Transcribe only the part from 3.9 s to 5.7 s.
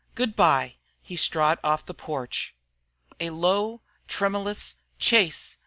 tremulous "Chase!"